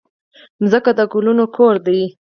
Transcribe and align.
مځکه 0.61 0.91
د 0.97 0.99
ګلونو 1.11 1.45
کور 1.55 1.75
ده. 1.85 1.99